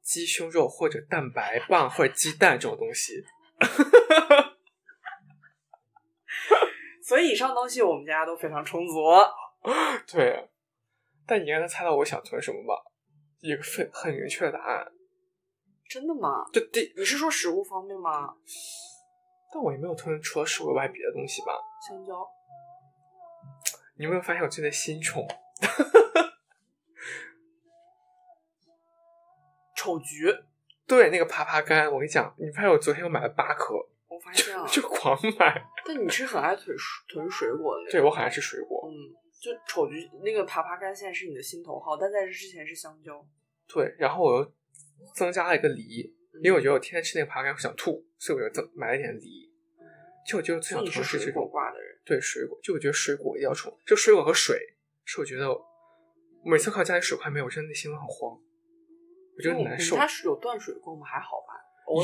[0.05, 3.25] 鸡胸肉或者蛋白棒或者鸡蛋这种东西。
[7.03, 8.95] 所以以上东西我们家都非常充足。
[10.07, 10.49] 对，
[11.27, 12.85] 但你应该能猜到我想囤什么吧？
[13.41, 14.87] 一个很很明确的答案。
[15.89, 16.47] 真的吗？
[16.53, 18.35] 对对，你是说食物方面吗？
[19.53, 21.53] 但我也没有囤除了食物以外别的东西吧？
[21.89, 22.27] 香蕉。
[23.97, 25.27] 你有没有发现我最近新宠？
[29.85, 30.35] 丑橘。
[30.87, 33.75] 对，那个爬爬柑，我跟你讲，你发现我昨天又买了八颗。
[34.09, 35.63] 我发现了，就狂买。
[35.85, 36.75] 但你是很爱囤
[37.09, 38.89] 囤水果的，对我很爱吃水果。
[38.89, 38.97] 嗯，
[39.41, 43.23] 就丑橘那个爬爬柑现在是你的心头好，但在这之前是香蕉。
[43.67, 44.53] 对，然后我又
[45.15, 49.53] 增加了一个梨，因为我觉得我天天吃那个爬爬柑想吐，所以我就增买了一点梨。
[50.27, 54.59] 就我觉得最想囤是这种挂的人，对水果，就我觉得水果一定要充，就水果和水
[55.05, 55.49] 是我觉得
[56.43, 58.39] 每次看到家里水快没有，我真的内心都很慌，
[59.37, 59.97] 我觉得很难受。
[59.97, 61.07] 它是有断水过吗？
[61.07, 61.55] 还好吧。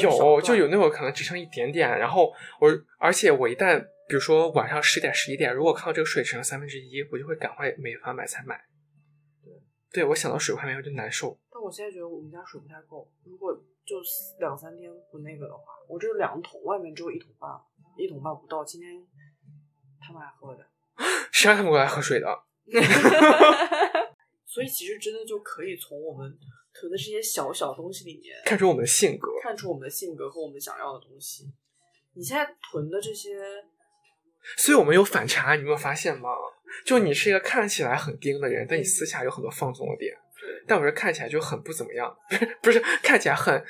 [0.03, 8.61] 有，就有那种可能只剩一点点，然后我，而且我一旦比如说晚上十点十一点，如果看到这个水只剩三分之一，我就会赶快美团买菜买。
[9.43, 9.55] 对，
[9.91, 11.41] 对我想到水快没有就难受。
[11.51, 13.55] 但我现在觉得我们家水不太够，如果
[13.87, 13.97] 就
[14.39, 17.51] 两三天不那个的话，我这两桶，外面只有一桶半，
[17.97, 18.63] 一桶半不到。
[18.63, 18.93] 今天
[19.99, 20.67] 他们爱喝的，
[21.33, 22.27] 谁让他们过来喝水的？
[24.45, 26.39] 所以其实真的就可以从我们。
[26.81, 31.45] 囤的这些小小东西里面，看出我们的性格，看出我们的性格和我们想要的东西。
[32.15, 33.39] 你现在囤的这些，
[34.57, 36.31] 所以我们有反差，你没有发现吗？
[36.87, 40.17] 就你是一个看起来很盯的人，但你私下有很多放纵的点。
[40.67, 42.17] 但我这看起来就很不怎么样，
[42.63, 43.63] 不是看起来很。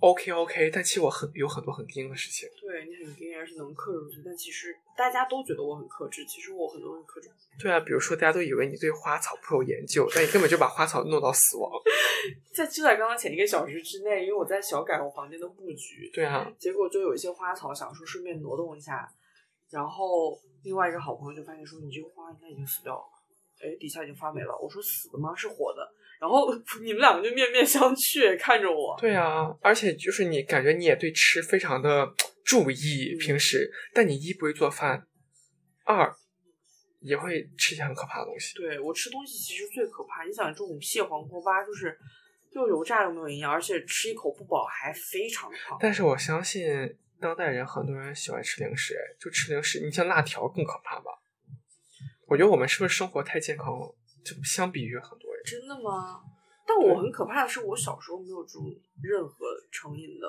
[0.00, 2.48] OK OK，但其实我很有很多很盯的事情。
[2.60, 4.22] 对你很盯，而是能克制住。
[4.24, 7.30] 但其实大家都觉得我很克制，其实我很多很克制。
[7.58, 11.70] 对啊，比如说大家都以为你对花草颇有研究，但你根本就把花草弄到死亡。
[12.54, 16.10] 在就在刚刚前一个小时之内，因为我在小改我房间的布局。
[16.12, 16.52] 对啊。
[16.58, 19.08] 结果就有一些花草，想说顺便挪动一下，
[19.70, 23.04] 然后另外一个好朋友就发现说：“你这个花应该已经死掉了。”
[23.62, 24.58] 哎，底下已经发霉了。
[24.60, 25.34] 我说：“死的吗？
[25.34, 25.88] 是活的。”
[26.20, 28.96] 然后 你们两个就面面相觑，看着我。
[29.00, 32.12] 对啊，而且就是你感觉你也对吃非常的
[32.44, 35.06] 注意，平时，但你一不会做饭，
[35.84, 36.14] 二
[37.00, 38.54] 也会吃一些很可怕的东西。
[38.54, 41.98] 对我吃东西其实最可怕，你想这种蟹黄锅巴，就是
[42.52, 45.78] 又油炸又没有营养，而且吃一口不饱还非常胖。
[45.80, 46.66] 但是我相信
[47.20, 51.10] 当代人很多人喜欢吃零食，就吃零食，你像辣条更可怕吧？
[52.26, 53.94] 我觉得我们是不是生活太健康了？
[54.24, 55.23] 就相比于很多。
[55.44, 56.22] 真的吗？
[56.66, 60.26] 但我很可怕的是，我小时候没有这种任何成瘾的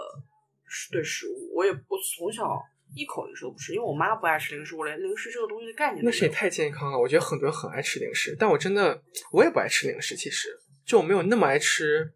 [0.92, 2.62] 对食物，我也不从小
[2.94, 6.04] 一口零食都不吃，因为我妈不爱吃零食，我连零食这个东西的概念。
[6.04, 7.00] 那是也太健康了。
[7.00, 9.02] 我觉得很多人很爱吃零食，但我真的
[9.32, 10.14] 我也不爱吃零食。
[10.18, 12.14] 其实就我没有那么爱吃，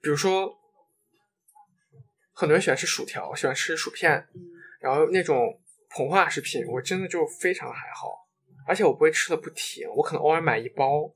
[0.00, 0.58] 比如说
[2.32, 4.26] 很多人喜欢吃薯条，喜欢吃薯片，
[4.80, 8.26] 然后那种膨化食品，我真的就非常还好，
[8.66, 11.12] 而且我不会吃的不停，我可能偶尔买一包。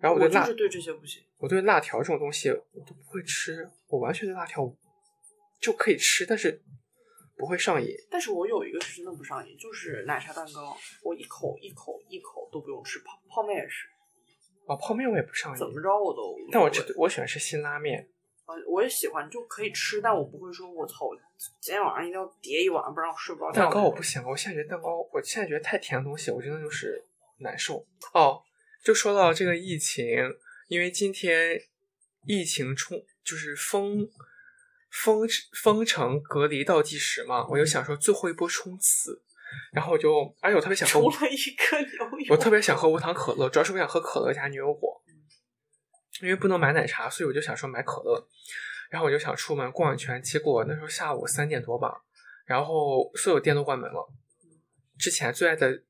[0.00, 1.22] 然后我对辣，对这些不行。
[1.38, 4.72] 我对辣条这种东西我都不会吃，我完全对辣条
[5.60, 6.62] 就可以吃，但是
[7.36, 7.94] 不会上瘾。
[8.10, 13.00] 但是我有一个是真的不上瘾，就是奶茶蛋糕，我一口一口一口都不用吃。
[13.00, 13.88] 泡泡面也是。
[14.66, 15.58] 哦，泡面我也不上瘾。
[15.58, 16.36] 怎么着我都。
[16.52, 18.08] 但我吃，我喜欢吃辛拉面。
[18.44, 21.10] 啊，我也喜欢，就可以吃，但我不会说，我操，
[21.60, 23.62] 今天晚上一定要叠一碗，不然我睡不着觉。
[23.62, 27.04] 蛋糕我不行，我现在觉得蛋糕，我现在觉得太甜的东西，我真的就是
[27.38, 27.84] 难受。
[28.14, 28.42] 哦。
[28.88, 30.02] 就说到这个疫情，
[30.66, 31.60] 因为今天
[32.24, 34.08] 疫情冲就是封
[34.90, 35.28] 封
[35.62, 39.22] 封城隔离倒计时嘛，我就想说最后一波冲刺，
[39.72, 44.98] 然后我就，而且我特别想喝，除了一颗牛油，我特别想喝无糖可乐，主要是我想喝可乐加牛油果，
[46.22, 48.26] 因为不能买奶茶，所以我就想说买可乐。
[48.88, 52.04] 然后我就想出门逛一圈，结果那时候下午三点多吧，
[52.46, 54.10] 然后所有店都关门了。
[54.98, 55.82] 之前最爱的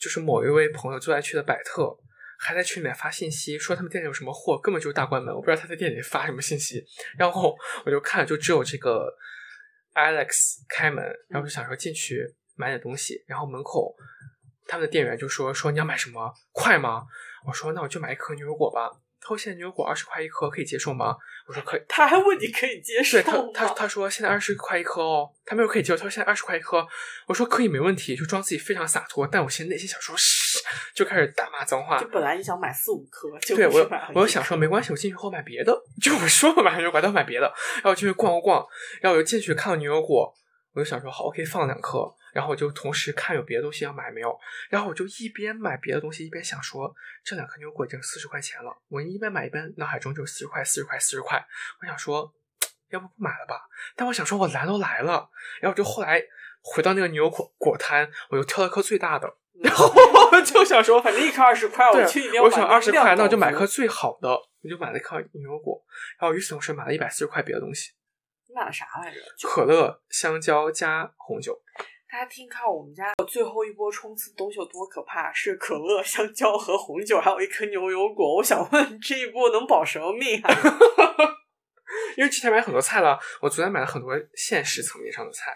[0.00, 1.96] 就是某一位朋友最爱去的百特，
[2.42, 5.34] 还在群里面发信息说他们店里有什么货，根本就是大关门。
[5.34, 6.82] 我不知道他在店里发什么信息。
[7.18, 9.14] 然后我就看，就只有这个
[9.94, 10.30] Alex
[10.68, 12.24] 开门，然后就想说进去
[12.56, 13.22] 买点东西。
[13.26, 13.94] 然后门口
[14.66, 16.32] 他们的店员就说说你要买什么？
[16.52, 17.04] 快吗？
[17.46, 18.90] 我说那我就买一颗牛油果吧。
[19.20, 21.14] 他说现在牛油果二十块一颗，可以接受吗？
[21.46, 21.82] 我说可以。
[21.88, 25.96] 他还问你可以接受对他，他他说现在二十块一颗哦，他没有可以接受。
[25.96, 26.86] 他说现在二十块一颗，
[27.26, 29.26] 我说可以没问题，就装自己非常洒脱。
[29.26, 30.16] 但我现在内心想说，
[30.94, 31.98] 就开始大骂脏话。
[31.98, 35.76] 就本来你想买四五颗，对我我想说没关系，我进去后买别的。
[36.00, 37.52] 就我说我买牛油果，但买别的。
[37.76, 38.66] 然后进去逛逛，
[39.02, 40.32] 然后我就进去看到牛油果，
[40.72, 42.10] 我就想说好，我可以放两颗。
[42.32, 44.38] 然后我就同时看有别的东西要买没有，
[44.68, 51.44] 然后我就一边买别的东西一边想说，这两颗牛油果已经四十块钱了，我一边买一边脑海中就四十块四十块四十块，
[51.80, 52.32] 我想说，
[52.90, 53.68] 要不不买了吧？
[53.96, 55.28] 但我想说，我来都来了，
[55.60, 56.22] 然后就后来
[56.62, 59.92] 回到那个牛油果果摊，我又挑了颗最大的，然后
[60.44, 65.82] 就想说， 反正一颗二十块，我去一定我想二十块，那我就买颗最好的，我就买了一颗牛油果，
[66.18, 67.92] 然后与此同时买了一百四十块别的东西。
[68.46, 69.48] 你买了啥来着？
[69.48, 71.60] 可乐、香蕉加红酒。
[72.12, 78.34] 大家听看我们家最后一波冲刺的东西有多可怕，是可乐、 香蕉和红酒，还有一颗牛油果。
[78.34, 80.50] 我想问，这一波能保什么命啊？
[82.18, 85.52] 因为之前买很多菜了，我昨天买了很多现实层面上的菜。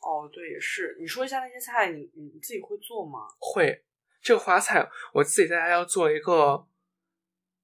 [0.00, 0.94] 哦，对，也是。
[1.00, 3.20] 你说一下那些菜，你你自己会做吗？
[3.38, 3.86] 会。
[4.20, 6.66] 这个花菜，我自己在家要做一个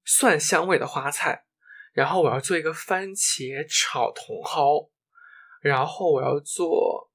[0.04, 1.44] 蒜香味的花菜，
[1.92, 4.90] 然后我要做一个番茄炒茼蒿，
[5.60, 7.09] 然后我要做。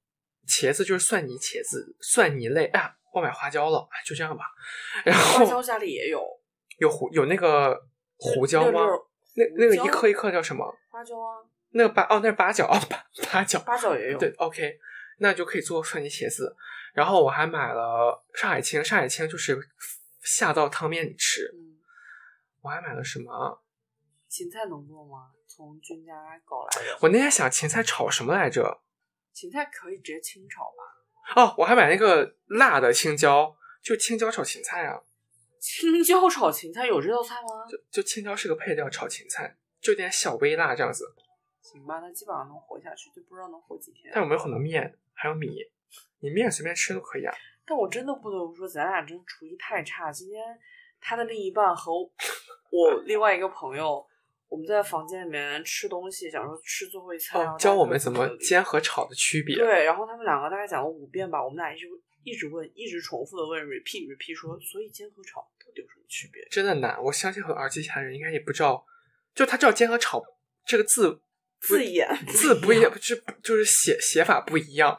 [0.46, 2.66] 茄子就是蒜泥茄子，蒜泥类。
[2.66, 4.44] 哎呀，我买花椒了，就这样吧。
[5.04, 6.22] 然后花椒家里也有，
[6.78, 7.78] 有胡有那个
[8.16, 8.80] 胡椒吗？
[9.34, 10.64] 那那个一颗一颗叫什么？
[10.90, 11.44] 花椒啊。
[11.70, 13.58] 那个八哦，那是八角 哦，八八角。
[13.60, 14.18] 八角也有。
[14.18, 14.78] 对，OK，
[15.18, 16.56] 那就可以做蒜泥茄子。
[16.94, 19.58] 然后我还买了上海青，上海青就是
[20.22, 21.42] 下到汤面里吃。
[21.52, 21.76] 嗯。
[22.62, 23.62] 我还买了什么？
[24.28, 25.30] 芹菜能做吗？
[25.46, 26.12] 从君家
[26.44, 26.98] 搞来的。
[27.00, 28.82] 我那天想芹菜炒什么来着？
[29.36, 31.42] 芹菜可以直接清炒吧？
[31.42, 34.98] 哦，我还买那个辣的青椒，就青椒炒芹菜啊。
[35.60, 37.66] 青椒炒芹菜有这道菜吗？
[37.68, 41.14] 就就青椒是个配料，炒芹菜就点小微辣这样子。
[41.60, 44.10] 行吧，那基本上能活下去，就不知道能活几天。
[44.14, 45.58] 但我们有很多面，还有米，
[46.20, 47.34] 你面随便吃都可以啊。
[47.66, 50.10] 但我真的不得不说，咱俩真厨艺太差。
[50.10, 50.42] 今天
[50.98, 54.05] 他的另一半和我另外一个朋友。
[54.48, 59.56] 我们在房间里面吃东西，讲说吃最后一餐，教我们怎么煎和炒的区别。
[59.56, 61.86] 对，然后他们两个大概讲了五遍吧，我们俩一直
[62.22, 66.46] 一直问，一直重复的问，repeat repeat 说，所以煎和炒到底有什么区别？
[66.50, 68.84] 真的难，我相信很多耳机前的人应该也不知道，
[69.34, 70.22] 就他知道煎和炒
[70.64, 71.20] 这个字
[71.60, 74.96] 字眼字不一样，就就是写写法不一样，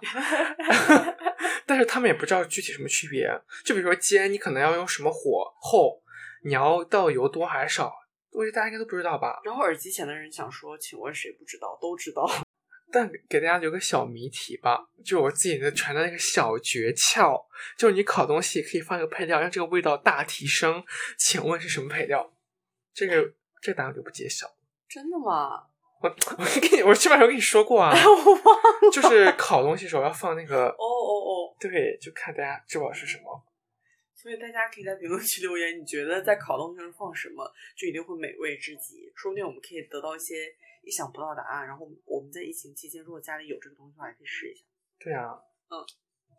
[1.66, 3.30] 但是他们也不知道具体什么区别。
[3.64, 6.02] 就比如说煎，你可能要用什么火候，
[6.44, 7.94] 你要倒油多还是少？
[8.38, 9.42] 我觉得大家应该都不知道吧。
[9.44, 11.76] 然后耳机前的人想说：“请问谁不知道？
[11.82, 12.30] 都知道。
[12.94, 17.44] ”但给大家留个小谜题吧，就我自己的传的那个小诀窍，
[17.76, 20.84] 就是你烤东西可以放一个配料，让这个味道大提升。
[21.18, 22.32] 请问是什么配料？
[22.94, 24.48] 这个这答案就不揭晓。
[24.88, 25.64] 真的吗？
[26.00, 28.92] 我我跟你我基本上跟你说过啊， 我忘了。
[28.94, 30.68] 就是烤东西时候要放那个。
[30.68, 31.56] 哦哦哦。
[31.60, 33.44] 对，就看大家知道是什么。
[34.28, 39.10] 所以大家可以在评论区留言，你觉得在烤东西上放什么就一定会美味至极？
[39.16, 41.66] 说不定我们可以得到一些意想不到的答案。
[41.66, 44.66] 然后我们在疫情期间，如果家里有这个东西的话，也可以试一下。
[45.00, 45.80] 对啊，嗯，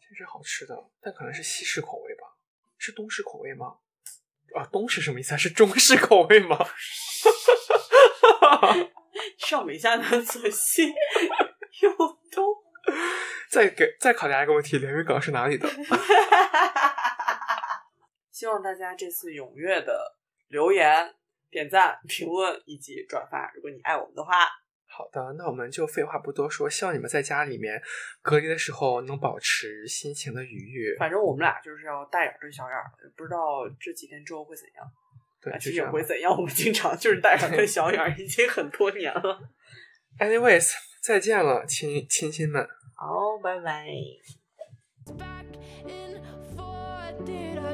[0.06, 2.36] 确实好吃的，但可能是西式口味吧？
[2.76, 3.78] 是东式口味吗？
[4.54, 5.38] 啊，东是什么意思？
[5.38, 6.58] 是中式口味吗？
[9.38, 10.88] 上美下南左西
[11.80, 11.90] 右
[12.30, 12.54] 东。
[13.50, 15.66] 再给再考大家一个问题：连云港是哪里的？
[18.38, 21.12] 希望大家这次踊跃的留言、
[21.50, 23.50] 点赞、评论以及转发。
[23.52, 24.32] 如果你爱我们的话，
[24.86, 27.82] 好的，那我们就废话不多说，希望你们在家里面
[28.22, 30.96] 隔离的时候能保持心情的愉悦。
[31.00, 32.84] 反正我们俩就是要大眼对小眼儿，
[33.16, 34.86] 不知道这几天之后会怎样。
[35.42, 36.30] 对，其实也会怎样。
[36.30, 39.40] 我们经常就是大眼对小眼儿， 已经很多年了。
[40.20, 40.70] Anyways，
[41.02, 42.64] 再见了，亲亲亲们。
[42.94, 43.88] 好，拜拜。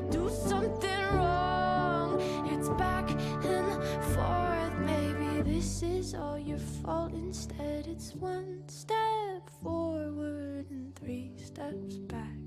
[0.00, 2.20] Do something wrong?
[2.50, 4.74] It's back and forth.
[4.80, 7.12] Maybe this is all your fault.
[7.12, 12.38] Instead, it's one step forward and three steps back.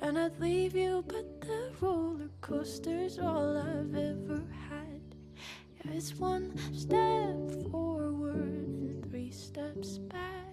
[0.00, 5.00] gonna leave you, but the roller coaster's all I've ever had.
[5.84, 10.51] Yeah, it's one step forward and three steps back.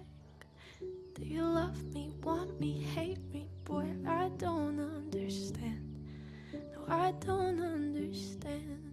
[1.20, 3.46] Do you love me, want me, hate me?
[3.64, 5.86] Boy, I don't understand.
[6.52, 8.89] No, I don't understand.